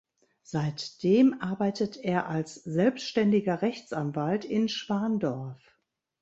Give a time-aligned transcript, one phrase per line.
[0.41, 5.61] Seitdem arbeitet er als selbstständiger Rechtsanwalt in Schwandorf.